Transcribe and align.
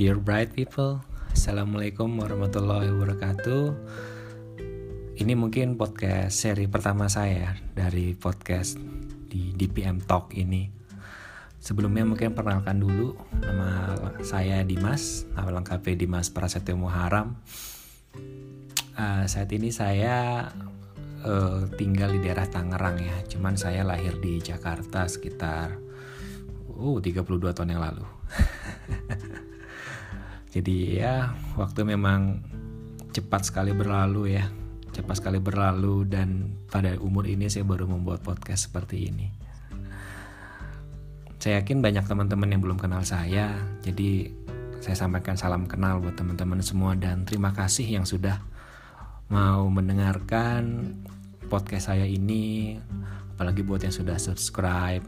Dear 0.00 0.16
bright 0.16 0.56
people, 0.56 1.04
Assalamualaikum 1.36 2.08
warahmatullahi 2.24 2.88
wabarakatuh. 2.88 3.64
Ini 5.20 5.36
mungkin 5.36 5.76
podcast 5.76 6.40
seri 6.40 6.64
pertama 6.72 7.04
saya 7.12 7.52
dari 7.76 8.16
podcast 8.16 8.80
di 9.28 9.52
DPM 9.52 10.00
Talk 10.00 10.32
ini. 10.32 10.72
Sebelumnya 11.60 12.08
mungkin 12.08 12.32
perkenalkan 12.32 12.80
dulu 12.80 13.12
Nama 13.44 13.92
saya 14.24 14.64
Dimas, 14.64 15.28
nama 15.36 15.60
lengkapnya 15.60 15.92
Dimas 15.92 16.32
Prasetyo 16.32 16.80
Muharam. 16.80 17.36
Uh, 18.96 19.28
Saat 19.28 19.52
ini 19.52 19.68
saya 19.68 20.48
uh, 21.28 21.68
tinggal 21.76 22.16
di 22.16 22.24
daerah 22.24 22.48
Tangerang 22.48 23.04
ya. 23.04 23.20
Cuman 23.28 23.60
saya 23.60 23.84
lahir 23.84 24.16
di 24.16 24.40
Jakarta 24.40 25.04
sekitar 25.04 25.76
uh 26.80 26.96
32 26.96 27.52
tahun 27.52 27.76
yang 27.76 27.84
lalu 27.84 28.08
Jadi 30.50 30.98
ya 30.98 31.30
waktu 31.54 31.86
memang 31.86 32.42
cepat 33.14 33.46
sekali 33.46 33.70
berlalu 33.70 34.34
ya. 34.34 34.50
Cepat 34.90 35.22
sekali 35.22 35.38
berlalu 35.38 36.02
dan 36.10 36.58
pada 36.66 36.98
umur 36.98 37.22
ini 37.30 37.46
saya 37.46 37.62
baru 37.62 37.86
membuat 37.86 38.26
podcast 38.26 38.66
seperti 38.66 39.06
ini. 39.06 39.30
Saya 41.38 41.62
yakin 41.62 41.78
banyak 41.78 42.04
teman-teman 42.04 42.50
yang 42.50 42.60
belum 42.60 42.76
kenal 42.76 43.00
saya, 43.06 43.54
jadi 43.80 44.28
saya 44.82 44.92
sampaikan 44.98 45.40
salam 45.40 45.64
kenal 45.64 46.02
buat 46.02 46.12
teman-teman 46.18 46.60
semua 46.60 46.92
dan 46.98 47.24
terima 47.24 47.54
kasih 47.54 47.86
yang 47.86 48.04
sudah 48.04 48.44
mau 49.32 49.64
mendengarkan 49.72 50.92
podcast 51.48 51.94
saya 51.94 52.04
ini, 52.04 52.76
apalagi 53.32 53.64
buat 53.64 53.80
yang 53.80 53.94
sudah 53.94 54.20
subscribe 54.20 55.00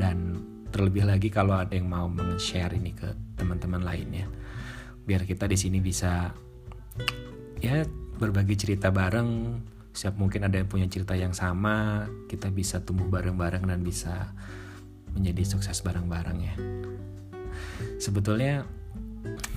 dan 0.00 0.42
terlebih 0.74 1.06
lagi 1.06 1.30
kalau 1.30 1.54
ada 1.54 1.76
yang 1.76 1.86
mau 1.86 2.10
share 2.40 2.74
ini 2.74 2.90
ke 2.90 3.14
teman-teman 3.38 3.84
lainnya 3.86 4.26
biar 5.06 5.22
kita 5.22 5.46
di 5.46 5.54
sini 5.54 5.78
bisa 5.78 6.34
ya 7.62 7.86
berbagi 8.18 8.58
cerita 8.58 8.90
bareng. 8.90 9.62
Siap 9.96 10.20
mungkin 10.20 10.44
ada 10.44 10.60
yang 10.60 10.68
punya 10.68 10.84
cerita 10.92 11.16
yang 11.16 11.32
sama 11.32 12.04
kita 12.28 12.52
bisa 12.52 12.84
tumbuh 12.84 13.08
bareng-bareng 13.08 13.64
dan 13.64 13.80
bisa 13.80 14.34
menjadi 15.16 15.56
sukses 15.56 15.80
bareng-bareng 15.80 16.38
ya. 16.44 16.54
Sebetulnya 17.96 18.68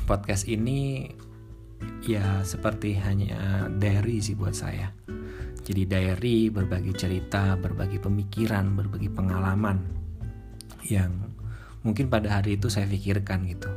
podcast 0.08 0.47
ini 0.47 1.11
ya 2.08 2.45
seperti 2.47 2.95
hanya 3.03 3.67
diary 3.67 4.23
sih 4.23 4.39
buat 4.39 4.55
saya. 4.55 4.95
Jadi 5.59 5.83
diary 5.86 6.47
berbagi 6.47 6.95
cerita 6.95 7.59
berbagi 7.59 8.00
pemikiran 8.00 8.80
berbagi 8.80 9.11
pengalaman 9.11 9.83
yang 10.88 11.11
mungkin 11.83 12.08
pada 12.08 12.39
hari 12.39 12.55
itu 12.55 12.72
saya 12.72 12.88
pikirkan 12.88 13.44
gitu 13.45 13.70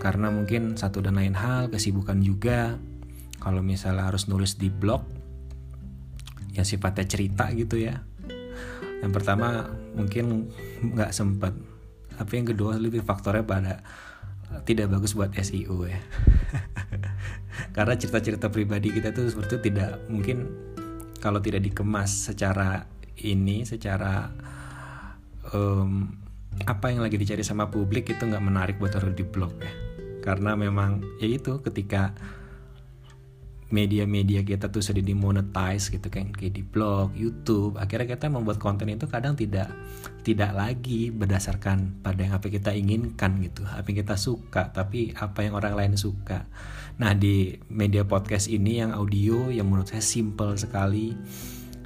karena 0.00 0.32
mungkin 0.32 0.80
satu 0.80 1.04
dan 1.04 1.20
lain 1.20 1.36
hal 1.36 1.68
kesibukan 1.68 2.16
juga. 2.24 2.80
Kalau 3.40 3.64
misalnya 3.64 4.08
harus 4.08 4.28
nulis 4.28 4.56
di 4.60 4.68
blog 4.68 5.04
yang 6.56 6.64
sifatnya 6.64 7.04
cerita 7.04 7.48
gitu 7.52 7.76
ya. 7.76 8.00
Yang 9.00 9.12
pertama 9.16 9.68
mungkin 9.96 10.52
nggak 10.80 11.12
sempat 11.12 11.52
tapi 12.20 12.36
yang 12.36 12.52
kedua 12.52 12.76
lebih 12.76 13.00
faktornya 13.00 13.44
pada 13.44 13.74
tidak 14.68 14.92
bagus 14.92 15.16
buat 15.16 15.32
SEO 15.36 15.88
ya. 15.88 16.00
Karena 17.76 17.96
cerita-cerita 17.96 18.52
pribadi 18.52 18.92
kita 18.92 19.12
tuh 19.12 19.28
seperti 19.32 19.56
itu 19.56 19.58
tidak 19.72 20.04
mungkin 20.12 20.48
kalau 21.20 21.40
tidak 21.40 21.64
dikemas 21.64 22.28
secara 22.32 22.84
ini 23.20 23.64
secara 23.68 24.32
um, 25.52 26.08
apa 26.64 26.92
yang 26.92 27.04
lagi 27.04 27.16
dicari 27.16 27.44
sama 27.44 27.68
publik 27.68 28.12
itu 28.12 28.20
nggak 28.24 28.44
menarik 28.44 28.76
buat 28.80 28.92
taruh 28.92 29.12
di 29.12 29.24
blog 29.24 29.52
ya 29.60 29.89
karena 30.20 30.56
memang 30.56 31.04
ya 31.18 31.28
itu 31.28 31.60
ketika 31.64 32.14
media-media 33.70 34.42
kita 34.42 34.66
tuh 34.66 34.82
sudah 34.82 34.98
dimonetize 34.98 35.94
gitu 35.94 36.10
kan 36.10 36.34
kayak 36.34 36.58
di 36.58 36.62
blog, 36.66 37.14
YouTube, 37.14 37.78
akhirnya 37.78 38.18
kita 38.18 38.26
membuat 38.26 38.58
konten 38.58 38.90
itu 38.90 39.06
kadang 39.06 39.38
tidak 39.38 39.70
tidak 40.26 40.52
lagi 40.52 41.14
berdasarkan 41.14 42.02
pada 42.02 42.20
yang 42.26 42.34
apa 42.34 42.50
kita 42.50 42.74
inginkan 42.74 43.38
gitu, 43.40 43.62
apa 43.64 43.86
yang 43.86 43.98
kita 44.02 44.18
suka, 44.18 44.74
tapi 44.74 45.14
apa 45.14 45.46
yang 45.46 45.54
orang 45.54 45.78
lain 45.78 45.94
suka. 45.94 46.50
Nah 46.98 47.14
di 47.14 47.56
media 47.70 48.02
podcast 48.02 48.50
ini 48.50 48.82
yang 48.82 48.90
audio 48.90 49.48
yang 49.54 49.70
menurut 49.70 49.88
saya 49.88 50.02
simple 50.02 50.58
sekali, 50.58 51.14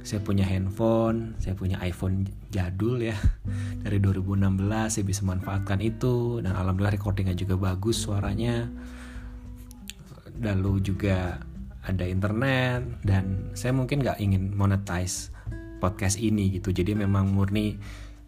saya 0.05 0.21
punya 0.21 0.45
handphone, 0.45 1.33
saya 1.41 1.57
punya 1.57 1.81
iPhone 1.81 2.29
jadul 2.53 3.01
ya. 3.01 3.17
Dari 3.83 3.97
2016 3.97 4.69
saya 4.69 5.01
bisa 5.01 5.25
manfaatkan 5.25 5.81
itu. 5.81 6.45
Dan 6.45 6.53
alhamdulillah 6.53 6.93
recordingnya 6.93 7.33
juga 7.33 7.57
bagus 7.57 8.05
suaranya. 8.05 8.69
Lalu 10.37 10.85
juga 10.85 11.41
ada 11.81 12.05
internet. 12.05 13.01
Dan 13.01 13.49
saya 13.57 13.73
mungkin 13.73 14.05
nggak 14.05 14.21
ingin 14.21 14.53
monetize 14.53 15.33
podcast 15.81 16.21
ini 16.21 16.53
gitu. 16.53 16.69
Jadi 16.69 16.93
memang 16.93 17.33
murni 17.33 17.73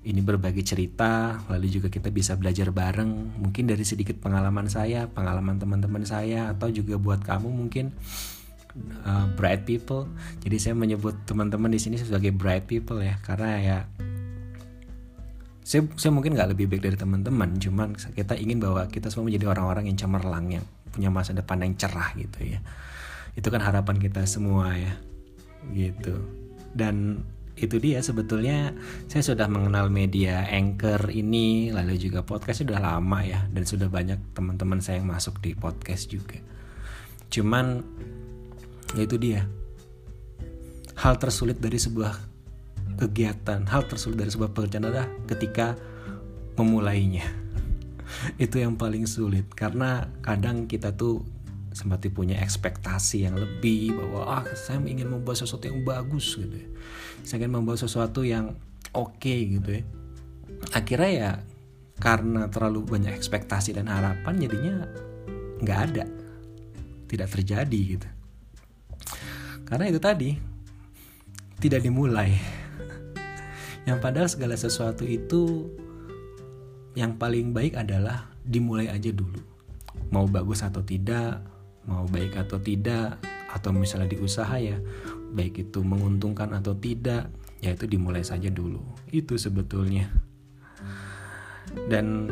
ini 0.02 0.22
berbagi 0.26 0.66
cerita. 0.66 1.46
Lalu 1.46 1.78
juga 1.78 1.94
kita 1.94 2.10
bisa 2.10 2.34
belajar 2.42 2.74
bareng. 2.74 3.38
Mungkin 3.38 3.70
dari 3.70 3.86
sedikit 3.86 4.18
pengalaman 4.18 4.66
saya 4.66 5.06
pengalaman 5.14 5.62
teman-teman 5.62 6.02
saya 6.10 6.58
atau 6.58 6.74
juga 6.74 6.98
buat 6.98 7.22
kamu 7.22 7.54
mungkin 7.54 7.94
uh, 9.06 9.26
bright 9.36 9.64
people. 9.64 10.10
Jadi 10.42 10.58
saya 10.58 10.74
menyebut 10.74 11.14
teman-teman 11.26 11.72
di 11.72 11.80
sini 11.82 11.96
sebagai 12.00 12.34
bright 12.34 12.66
people 12.70 13.00
ya, 13.02 13.18
karena 13.24 13.52
ya 13.60 13.78
saya, 15.68 15.84
saya 16.00 16.16
mungkin 16.16 16.32
nggak 16.32 16.56
lebih 16.56 16.72
baik 16.72 16.88
dari 16.88 16.96
teman-teman, 16.96 17.60
cuman 17.60 17.92
kita 18.16 18.40
ingin 18.40 18.64
bahwa 18.64 18.88
kita 18.88 19.12
semua 19.12 19.28
menjadi 19.28 19.52
orang-orang 19.52 19.92
yang 19.92 20.00
cemerlang, 20.00 20.46
yang 20.48 20.66
punya 20.96 21.12
masa 21.12 21.36
depan 21.36 21.60
yang 21.60 21.76
cerah 21.76 22.16
gitu 22.16 22.56
ya. 22.56 22.64
Itu 23.36 23.52
kan 23.52 23.60
harapan 23.60 24.00
kita 24.00 24.24
semua 24.24 24.72
ya, 24.80 24.96
gitu. 25.76 26.24
Dan 26.72 27.28
itu 27.58 27.82
dia 27.82 28.00
sebetulnya 28.06 28.78
saya 29.10 29.26
sudah 29.26 29.50
mengenal 29.50 29.90
media 29.90 30.46
anchor 30.46 31.10
ini 31.10 31.74
lalu 31.74 31.98
juga 31.98 32.22
podcast 32.22 32.62
sudah 32.62 32.78
lama 32.78 33.26
ya 33.26 33.50
dan 33.50 33.66
sudah 33.66 33.90
banyak 33.90 34.22
teman-teman 34.38 34.78
saya 34.78 35.02
yang 35.02 35.10
masuk 35.10 35.42
di 35.42 35.58
podcast 35.58 36.14
juga 36.14 36.38
cuman 37.34 37.82
ya 38.96 39.02
itu 39.04 39.18
dia. 39.20 39.42
Hal 40.98 41.20
tersulit 41.20 41.60
dari 41.60 41.78
sebuah 41.78 42.38
kegiatan 42.98 43.62
hal 43.70 43.86
tersulit 43.86 44.18
dari 44.18 44.34
sebuah 44.34 44.52
pekerjaan 44.52 44.90
adalah 44.90 45.08
ketika 45.30 45.78
memulainya. 46.58 47.24
Itu 48.44 48.58
yang 48.58 48.76
paling 48.76 49.06
sulit 49.06 49.46
karena 49.54 50.10
kadang 50.26 50.66
kita 50.66 50.92
tuh 50.98 51.22
sempat 51.78 52.02
punya 52.10 52.42
ekspektasi 52.42 53.30
yang 53.30 53.38
lebih 53.38 53.94
bahwa 53.94 54.42
ah 54.42 54.46
saya 54.58 54.82
ingin 54.82 55.14
membuat 55.14 55.38
sesuatu 55.38 55.70
yang 55.70 55.86
bagus 55.86 56.34
gitu 56.34 56.58
ya. 56.58 56.70
saya 57.22 57.46
ingin 57.46 57.54
membuat 57.62 57.78
sesuatu 57.78 58.26
yang 58.26 58.58
oke 58.98 59.22
okay, 59.22 59.46
gitu 59.46 59.70
ya. 59.78 59.84
Akhirnya 60.74 61.12
ya 61.14 61.32
karena 62.02 62.50
terlalu 62.50 62.98
banyak 62.98 63.14
ekspektasi 63.14 63.78
dan 63.78 63.94
harapan 63.94 64.42
jadinya 64.42 64.90
nggak 65.62 65.80
ada. 65.94 66.06
Tidak 67.08 67.30
terjadi 67.30 67.80
gitu 67.94 68.17
karena 69.68 69.92
itu 69.92 70.00
tadi 70.00 70.32
tidak 71.60 71.84
dimulai. 71.84 72.32
Yang 73.88 73.98
padahal 74.04 74.28
segala 74.28 74.56
sesuatu 74.60 75.08
itu 75.08 75.68
yang 76.96 77.16
paling 77.16 77.56
baik 77.56 77.78
adalah 77.80 78.28
dimulai 78.44 78.92
aja 78.92 79.12
dulu. 79.12 79.40
Mau 80.12 80.28
bagus 80.28 80.64
atau 80.64 80.84
tidak, 80.84 81.44
mau 81.88 82.04
baik 82.08 82.36
atau 82.36 82.60
tidak, 82.60 83.20
atau 83.52 83.72
misalnya 83.72 84.12
di 84.12 84.20
usaha 84.20 84.56
ya, 84.60 84.76
baik 85.36 85.70
itu 85.70 85.80
menguntungkan 85.84 86.52
atau 86.56 86.76
tidak, 86.76 87.32
ya 87.64 87.76
itu 87.76 87.88
dimulai 87.88 88.24
saja 88.24 88.52
dulu. 88.52 88.84
Itu 89.12 89.40
sebetulnya. 89.40 90.12
Dan 91.88 92.28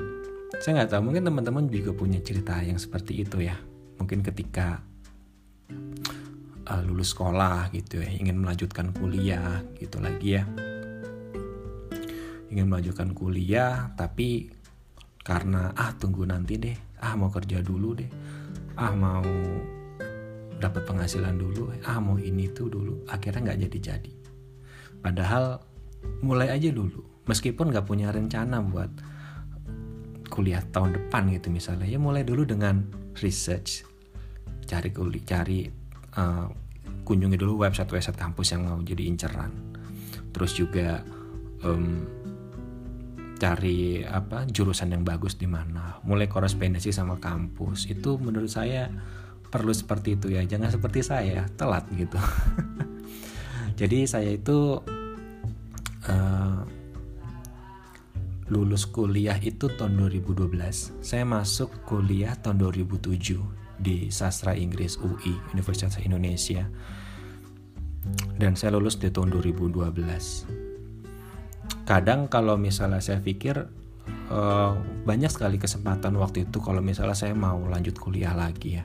saya 0.60 0.82
nggak 0.84 0.92
tahu 0.92 1.02
mungkin 1.12 1.24
teman-teman 1.28 1.68
juga 1.72 1.92
punya 1.92 2.20
cerita 2.24 2.60
yang 2.64 2.80
seperti 2.80 3.24
itu 3.24 3.44
ya. 3.44 3.56
Mungkin 4.00 4.24
ketika 4.24 4.84
uh, 6.70 6.82
lulus 6.86 7.14
sekolah 7.14 7.70
gitu 7.74 8.02
ya 8.02 8.10
ingin 8.10 8.42
melanjutkan 8.42 8.92
kuliah 8.94 9.62
gitu 9.78 10.02
lagi 10.02 10.42
ya. 10.42 10.44
Ingin 12.50 12.70
melanjutkan 12.70 13.12
kuliah 13.14 13.94
tapi 13.98 14.54
karena 15.26 15.74
ah 15.74 15.90
tunggu 15.98 16.22
nanti 16.30 16.62
deh 16.62 16.78
ah 17.02 17.18
mau 17.18 17.34
kerja 17.34 17.66
dulu 17.66 17.98
deh 17.98 18.10
ah 18.78 18.94
mau 18.94 19.26
dapat 20.62 20.86
penghasilan 20.86 21.36
dulu 21.36 21.74
ah 21.82 21.98
mau 21.98 22.22
ini 22.22 22.46
tuh 22.54 22.70
dulu 22.70 23.10
akhirnya 23.10 23.52
nggak 23.52 23.60
jadi 23.66 23.78
jadi 23.82 24.14
padahal 25.02 25.60
mulai 26.22 26.54
aja 26.54 26.70
dulu 26.70 27.26
meskipun 27.26 27.74
nggak 27.74 27.90
punya 27.90 28.14
rencana 28.14 28.62
buat 28.62 28.92
kuliah 30.30 30.62
tahun 30.70 30.94
depan 30.94 31.34
gitu 31.34 31.50
misalnya 31.50 31.90
ya 31.90 31.98
mulai 31.98 32.22
dulu 32.22 32.46
dengan 32.46 32.86
research 33.20 33.82
cari 34.70 34.90
kuliah 34.94 35.26
cari 35.26 35.85
uh, 36.16 36.48
kunjungi 37.06 37.38
dulu 37.38 37.62
website-website 37.62 38.18
kampus 38.18 38.56
yang 38.56 38.66
mau 38.66 38.80
jadi 38.82 39.04
inceran. 39.06 39.52
Terus 40.34 40.52
juga 40.58 41.06
um, 41.64 42.04
cari 43.36 44.04
apa 44.04 44.48
jurusan 44.50 44.92
yang 44.92 45.04
bagus 45.06 45.38
di 45.38 45.48
mana. 45.48 46.02
Mulai 46.04 46.28
korespondensi 46.28 46.92
sama 46.92 47.22
kampus. 47.22 47.88
Itu 47.88 48.18
menurut 48.20 48.50
saya 48.50 48.90
perlu 49.48 49.72
seperti 49.72 50.18
itu 50.18 50.34
ya. 50.34 50.44
Jangan 50.44 50.74
seperti 50.74 51.00
saya 51.06 51.46
telat 51.56 51.88
gitu. 51.94 52.18
Jadi 53.80 54.08
saya 54.08 54.32
itu 54.32 54.80
uh, 56.08 56.60
lulus 58.46 58.86
kuliah 58.86 59.42
itu 59.42 59.66
tahun 59.74 59.98
2012 60.06 60.54
saya 61.02 61.26
masuk 61.26 61.82
kuliah 61.82 62.38
tahun 62.38 62.62
2007 62.62 63.65
di 63.76 64.12
sastra 64.12 64.56
Inggris 64.56 64.98
UI 65.00 65.36
Universitas 65.52 66.00
Indonesia. 66.00 66.68
Dan 68.36 68.54
saya 68.54 68.78
lulus 68.78 69.02
di 69.02 69.10
tahun 69.10 69.34
2012 69.34 70.66
kadang 71.86 72.26
kalau 72.26 72.58
misalnya 72.58 72.98
saya 73.00 73.22
pikir 73.22 73.62
uh, 74.34 74.74
banyak 75.06 75.30
sekali 75.30 75.62
kesempatan 75.62 76.18
waktu 76.18 76.50
itu 76.50 76.58
kalau 76.58 76.82
misalnya 76.82 77.14
saya 77.14 77.38
mau 77.38 77.62
lanjut 77.70 77.96
kuliah 78.02 78.34
lagi 78.34 78.82
ya. 78.82 78.84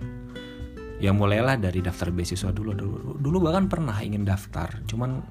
Ya 1.00 1.16
mulailah 1.16 1.56
dari 1.56 1.81
daftar 1.81 2.12
beasiswa 2.12 2.52
dulu. 2.52 2.76
Dulu 2.76 2.96
dulu 3.16 3.37
bahkan 3.40 3.72
pernah 3.72 3.96
ingin 4.04 4.28
daftar 4.28 4.84
cuman 4.84 5.25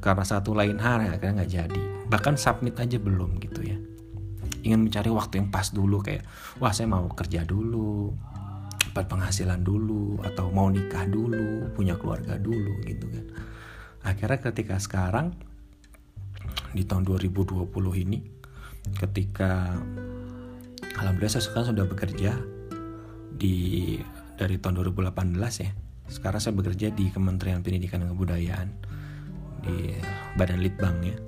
karena 0.00 0.24
satu 0.24 0.56
lain 0.56 0.80
hal 0.80 1.04
akhirnya 1.04 1.44
nggak 1.44 1.52
jadi. 1.52 1.82
Bahkan 2.08 2.34
submit 2.40 2.80
aja 2.80 2.96
belum 2.96 3.36
gitu 3.44 3.60
ya. 3.60 3.76
Ingin 4.64 4.88
mencari 4.88 5.12
waktu 5.12 5.44
yang 5.44 5.48
pas 5.52 5.68
dulu 5.68 6.00
kayak 6.00 6.24
wah 6.56 6.72
saya 6.72 6.88
mau 6.88 7.04
kerja 7.12 7.44
dulu 7.44 8.08
dapat 8.94 9.10
penghasilan 9.10 9.58
dulu 9.66 10.22
atau 10.22 10.54
mau 10.54 10.70
nikah 10.70 11.02
dulu 11.10 11.66
punya 11.74 11.98
keluarga 11.98 12.38
dulu 12.38 12.78
gitu 12.86 13.10
kan. 13.10 13.26
Akhirnya 14.06 14.38
ketika 14.38 14.78
sekarang 14.78 15.34
di 16.70 16.86
tahun 16.86 17.02
2020 17.02 17.74
ini 18.06 18.22
ketika 18.94 19.74
alhamdulillah 20.94 21.34
saya 21.34 21.42
sekarang 21.42 21.74
sudah 21.74 21.86
bekerja 21.90 22.38
di 23.34 23.98
dari 24.38 24.62
tahun 24.62 24.86
2018 24.86 25.42
ya. 25.42 25.74
Sekarang 26.06 26.38
saya 26.38 26.54
bekerja 26.54 26.94
di 26.94 27.10
Kementerian 27.10 27.66
Pendidikan 27.66 27.98
dan 27.98 28.14
Kebudayaan 28.14 28.68
di 29.66 29.90
Badan 30.38 30.62
Litbang 30.62 31.02
ya 31.02 31.18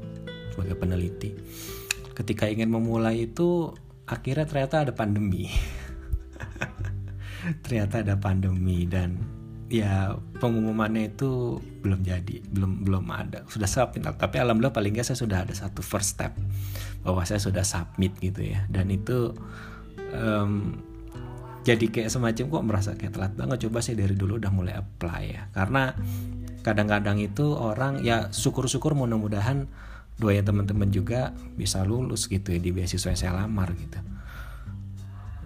sebagai 0.55 0.79
peneliti. 0.79 1.35
Ketika 2.15 2.47
ingin 2.47 2.71
memulai 2.71 3.27
itu 3.27 3.75
akhirnya 4.07 4.47
ternyata 4.47 4.87
ada 4.87 4.95
pandemi 4.95 5.51
ternyata 7.63 8.03
ada 8.03 8.19
pandemi 8.19 8.87
dan 8.87 9.19
ya 9.67 10.15
pengumumannya 10.39 11.11
itu 11.11 11.59
belum 11.83 12.07
jadi 12.07 12.43
belum 12.51 12.87
belum 12.87 13.05
ada. 13.11 13.43
Sudah 13.51 13.67
submit 13.67 14.07
tapi 14.07 14.39
alhamdulillah 14.39 14.75
paling 14.75 14.95
nggak 14.95 15.07
saya 15.07 15.19
sudah 15.19 15.43
ada 15.43 15.55
satu 15.55 15.83
first 15.83 16.19
step 16.19 16.35
bahwa 17.03 17.23
saya 17.27 17.43
sudah 17.43 17.67
submit 17.67 18.15
gitu 18.23 18.47
ya. 18.47 18.63
Dan 18.71 18.91
itu 18.95 19.35
um, 20.15 20.79
jadi 21.67 21.91
kayak 21.91 22.11
semacam 22.15 22.45
kok 22.47 22.65
merasa 22.67 22.91
kayak 22.95 23.19
telat 23.19 23.33
banget. 23.35 23.67
Coba 23.67 23.83
saya 23.83 23.99
dari 24.07 24.15
dulu 24.15 24.39
udah 24.39 24.53
mulai 24.55 24.75
apply 24.79 25.23
ya. 25.27 25.43
Karena 25.51 25.91
kadang-kadang 26.63 27.19
itu 27.23 27.55
orang 27.55 28.03
ya 28.03 28.31
syukur-syukur 28.31 28.95
mudah-mudahan 28.95 29.67
doanya 30.17 30.49
teman-teman 30.49 30.89
juga 30.89 31.37
bisa 31.55 31.85
lulus 31.85 32.27
gitu 32.27 32.57
ya 32.57 32.59
di 32.59 32.73
beasiswa 32.73 33.13
yang 33.13 33.21
saya 33.21 33.33
lamar 33.37 33.71
gitu 33.77 34.01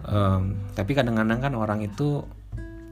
um, 0.07 0.57
tapi 0.73 0.97
kadang-kadang 0.97 1.39
kan 1.41 1.53
orang 1.57 1.79
itu 1.85 2.25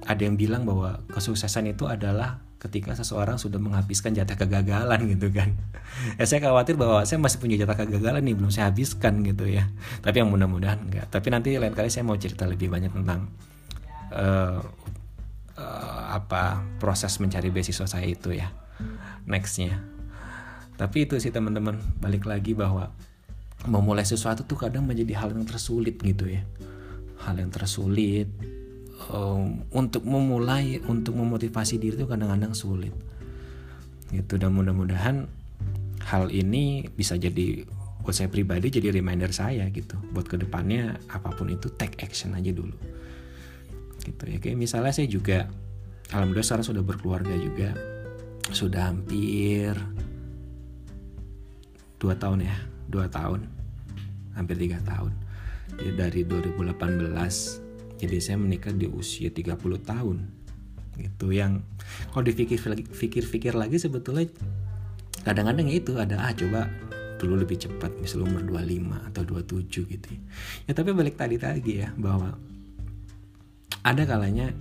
ada 0.05 0.21
yang 0.23 0.39
bilang 0.39 0.63
bahwa 0.63 1.03
kesuksesan 1.11 1.69
itu 1.69 1.85
adalah 1.85 2.39
ketika 2.59 2.91
seseorang 2.91 3.39
sudah 3.39 3.55
menghabiskan 3.55 4.11
jatah 4.11 4.35
kegagalan 4.35 4.99
gitu 5.15 5.31
kan. 5.31 5.55
Ya 6.21 6.23
saya 6.29 6.39
khawatir 6.45 6.77
bahwa 6.77 7.01
saya 7.03 7.17
masih 7.17 7.41
punya 7.41 7.59
jatah 7.59 7.75
kegagalan 7.75 8.21
nih 8.21 8.35
belum 8.37 8.53
saya 8.53 8.69
habiskan 8.69 9.25
gitu 9.25 9.49
ya. 9.49 9.67
Tapi 10.05 10.21
yang 10.21 10.29
mudah-mudahan 10.29 10.79
enggak. 10.85 11.09
Tapi 11.11 11.27
nanti 11.33 11.57
lain 11.57 11.73
kali 11.73 11.89
saya 11.91 12.05
mau 12.05 12.15
cerita 12.15 12.45
lebih 12.45 12.69
banyak 12.71 12.93
tentang 12.93 13.27
uh, 14.13 14.61
uh, 15.57 16.03
apa 16.13 16.61
proses 16.77 17.17
mencari 17.17 17.49
beasiswa 17.49 17.89
saya 17.89 18.05
itu 18.05 18.31
ya. 18.37 18.53
Nextnya. 19.27 19.81
Tapi 20.77 21.09
itu 21.09 21.19
sih 21.19 21.33
teman-teman 21.33 21.75
balik 21.99 22.29
lagi 22.29 22.55
bahwa 22.55 22.93
memulai 23.67 24.07
sesuatu 24.07 24.47
tuh 24.47 24.55
kadang 24.55 24.87
menjadi 24.87 25.19
hal 25.19 25.35
yang 25.35 25.43
tersulit 25.43 25.99
gitu 25.99 26.31
ya 26.31 26.47
hal 27.29 27.37
yang 27.37 27.53
tersulit. 27.53 28.27
Um, 29.09 29.63
untuk 29.71 30.03
memulai 30.03 30.83
untuk 30.85 31.15
memotivasi 31.15 31.79
diri 31.79 31.95
itu 31.95 32.05
kadang-kadang 32.09 32.51
sulit. 32.51 32.91
Gitu 34.11 34.35
dan 34.35 34.51
mudah-mudahan 34.51 35.29
hal 36.09 36.33
ini 36.33 36.89
bisa 36.89 37.15
jadi 37.15 37.63
buat 38.01 38.15
saya 38.15 38.31
pribadi 38.31 38.73
jadi 38.73 38.95
reminder 38.95 39.29
saya 39.29 39.69
gitu 39.69 39.99
buat 40.15 40.25
ke 40.25 40.39
depannya 40.39 40.97
apa 41.11 41.29
pun 41.35 41.51
itu 41.51 41.69
take 41.79 42.01
action 42.03 42.35
aja 42.35 42.51
dulu. 42.51 42.75
Gitu 44.03 44.23
ya 44.25 44.37
kayak 44.41 44.57
misalnya 44.57 44.91
saya 44.91 45.07
juga 45.07 45.47
alhamdulillah 46.09 46.47
sekarang 46.47 46.67
sudah 46.67 46.83
berkeluarga 46.83 47.35
juga 47.37 47.69
sudah 48.49 48.89
hampir 48.89 49.77
dua 52.01 52.17
tahun 52.17 52.49
ya 52.49 52.57
dua 52.89 53.05
tahun 53.11 53.45
hampir 54.33 54.57
tiga 54.57 54.81
tahun 54.81 55.13
dari 55.77 56.25
2018 56.25 57.69
jadi 57.99 58.15
saya 58.23 58.37
menikah 58.39 58.71
di 58.71 58.87
usia 58.87 59.27
30 59.27 59.59
tahun. 59.83 60.17
Gitu 60.95 61.35
yang 61.35 61.63
kalau 62.11 62.23
dipikir-pikir 62.27 63.55
lagi 63.55 63.75
sebetulnya 63.75 64.27
kadang-kadang 65.23 65.67
ya 65.67 65.75
itu 65.79 65.99
ada 65.99 66.23
ah 66.23 66.31
coba 66.31 66.67
dulu 67.19 67.43
lebih 67.43 67.59
cepat 67.59 67.91
misalnya 67.99 68.39
umur 68.39 68.63
25 68.63 69.07
atau 69.11 69.21
27 69.27 69.91
gitu 69.91 70.07
ya. 70.15 70.21
ya 70.67 70.71
tapi 70.71 70.95
balik 70.95 71.19
tadi 71.19 71.35
lagi 71.35 71.83
ya 71.83 71.91
bahwa 71.99 72.39
ada 73.83 74.03
kalanya 74.07 74.55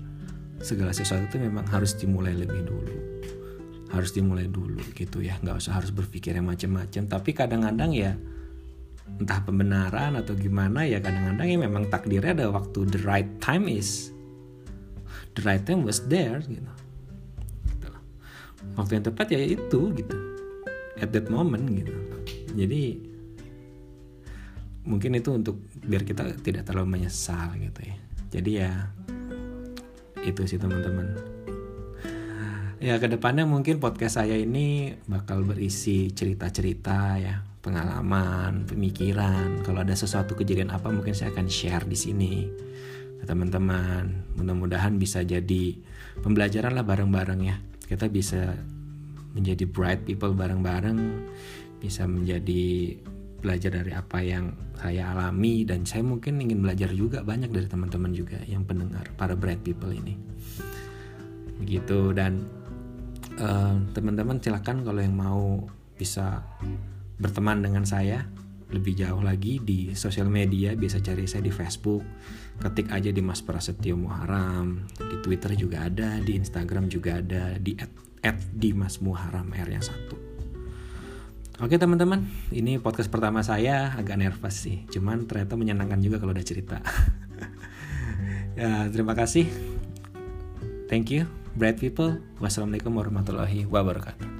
segala 0.58 0.90
sesuatu 0.90 1.31
itu 1.31 1.38
memang 1.38 1.62
harus 1.70 1.94
dimulai 1.94 2.34
lebih 2.34 2.66
dulu. 2.66 2.96
Harus 3.94 4.11
dimulai 4.12 4.50
dulu 4.50 4.82
gitu 4.99 5.22
ya 5.22 5.38
nggak 5.38 5.62
usah 5.62 5.78
harus 5.78 5.94
berpikir 5.94 6.34
yang 6.34 6.50
macam-macam. 6.50 7.06
Tapi 7.06 7.31
kadang-kadang 7.34 7.94
ya 7.94 8.19
entah 9.16 9.40
pembenaran 9.43 10.14
atau 10.20 10.37
gimana 10.37 10.84
ya 10.84 11.00
kadang-kadang 11.00 11.49
ya 11.49 11.58
memang 11.58 11.88
takdirnya 11.88 12.37
ada 12.37 12.46
waktu 12.52 12.87
the 12.93 13.00
right 13.02 13.26
time 13.40 13.64
is 13.66 14.12
the 15.34 15.43
right 15.43 15.64
time 15.64 15.82
was 15.82 16.05
there 16.06 16.38
gitu, 16.44 16.70
gitu 17.72 17.88
waktu 18.78 19.00
yang 19.00 19.05
tepat 19.10 19.26
ya 19.34 19.40
itu 19.43 19.81
gitu. 19.94 20.16
At 20.99 21.14
that 21.14 21.31
moment 21.31 21.62
gitu. 21.70 21.94
Jadi 22.59 22.99
mungkin 24.82 25.14
itu 25.14 25.30
untuk 25.30 25.62
biar 25.78 26.02
kita 26.02 26.42
tidak 26.42 26.66
terlalu 26.66 26.99
menyesal 26.99 27.54
gitu 27.54 27.80
ya. 27.87 27.97
Jadi 28.35 28.50
ya 28.59 28.71
itu 30.26 30.42
sih 30.42 30.59
teman-teman. 30.59 31.14
Ya 32.78 32.99
ke 32.99 33.11
depannya 33.11 33.47
mungkin 33.47 33.82
podcast 33.82 34.23
saya 34.23 34.38
ini 34.38 34.94
bakal 35.06 35.42
berisi 35.42 36.14
cerita-cerita 36.14 37.18
ya 37.18 37.42
pengalaman, 37.60 38.64
pemikiran. 38.64 39.62
Kalau 39.66 39.82
ada 39.82 39.94
sesuatu 39.94 40.38
kejadian 40.38 40.70
apa 40.70 40.88
mungkin 40.88 41.12
saya 41.12 41.34
akan 41.34 41.46
share 41.50 41.84
di 41.84 41.98
sini 41.98 42.32
teman-teman. 43.26 44.34
Mudah-mudahan 44.38 44.96
bisa 44.96 45.20
jadi 45.26 45.76
pembelajaran 46.22 46.72
lah 46.72 46.86
bareng-bareng 46.86 47.40
ya. 47.44 47.56
Kita 47.84 48.08
bisa 48.08 48.56
menjadi 49.36 49.64
bright 49.68 50.08
people 50.08 50.32
bareng-bareng, 50.32 50.98
bisa 51.82 52.08
menjadi 52.08 52.96
belajar 53.38 53.70
dari 53.70 53.94
apa 53.94 54.18
yang 54.18 54.50
saya 54.74 55.14
alami 55.14 55.62
dan 55.62 55.86
saya 55.86 56.02
mungkin 56.02 56.42
ingin 56.42 56.58
belajar 56.58 56.90
juga 56.90 57.22
banyak 57.22 57.54
dari 57.54 57.70
teman-teman 57.70 58.10
juga 58.10 58.38
yang 58.50 58.66
pendengar 58.66 59.06
para 59.14 59.38
bright 59.38 59.62
people 59.62 59.90
ini. 59.90 60.18
Begitu 61.58 62.14
dan 62.14 62.46
uh, 63.38 63.78
teman-teman 63.94 64.42
silakan 64.42 64.82
kalau 64.82 65.00
yang 65.02 65.14
mau 65.14 65.66
bisa 65.98 66.42
berteman 67.18 67.60
dengan 67.62 67.84
saya 67.84 68.26
lebih 68.68 69.00
jauh 69.00 69.25
lagi 69.25 69.58
di 69.64 69.96
sosial 69.96 70.28
media 70.28 70.76
bisa 70.76 71.00
cari 71.00 71.25
saya 71.25 71.40
di 71.40 71.52
Facebook 71.52 72.04
ketik 72.60 72.92
aja 72.92 73.08
di 73.08 73.22
Mas 73.25 73.40
Prasetyo 73.40 73.96
Muharam 73.96 74.84
di 74.92 75.16
Twitter 75.25 75.56
juga 75.56 75.88
ada 75.88 76.20
di 76.20 76.37
Instagram 76.37 76.92
juga 76.92 77.18
ada 77.18 77.56
di 77.56 77.72
at, 77.80 77.90
at 78.20 78.38
Dimas 78.52 79.00
Muharam 79.00 79.48
R 79.56 79.68
yang 79.72 79.84
satu 79.84 80.28
Oke 81.58 81.75
teman-teman, 81.75 82.22
ini 82.54 82.78
podcast 82.78 83.10
pertama 83.10 83.42
saya 83.42 83.90
agak 83.98 84.14
nervous 84.14 84.62
sih, 84.62 84.87
cuman 84.94 85.26
ternyata 85.26 85.58
menyenangkan 85.58 85.98
juga 85.98 86.22
kalau 86.22 86.30
udah 86.30 86.46
cerita. 86.46 86.78
ya, 88.62 88.87
terima 88.94 89.18
kasih. 89.18 89.50
Thank 90.87 91.10
you, 91.10 91.26
bright 91.58 91.82
people. 91.82 92.22
Wassalamualaikum 92.38 92.94
warahmatullahi 92.94 93.66
wabarakatuh. 93.66 94.38